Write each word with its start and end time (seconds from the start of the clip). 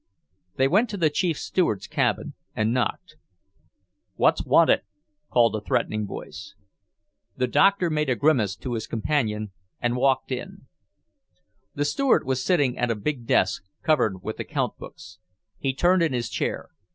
They 0.55 0.67
went 0.67 0.89
to 0.89 0.97
the 0.97 1.11
Chief 1.11 1.37
Steward's 1.37 1.85
cabin 1.85 2.33
and 2.55 2.73
knocked. 2.73 3.17
"What's 4.15 4.43
wanted?" 4.43 4.81
called 5.29 5.55
a 5.55 5.61
threatening 5.61 6.07
voice. 6.07 6.55
The 7.37 7.45
doctor 7.45 7.91
made 7.91 8.09
a 8.09 8.15
grimace 8.15 8.55
to 8.55 8.73
his 8.73 8.87
companion 8.87 9.51
and 9.79 9.95
walked 9.95 10.31
in. 10.31 10.65
The 11.75 11.85
Steward 11.85 12.25
was 12.25 12.43
sitting 12.43 12.79
at 12.79 12.89
a 12.89 12.95
big 12.95 13.27
desk, 13.27 13.63
covered 13.83 14.23
with 14.23 14.39
account 14.39 14.75
books. 14.79 15.19
He 15.59 15.71
turned 15.71 16.01
in 16.01 16.13
his 16.13 16.29
chair. 16.31 16.69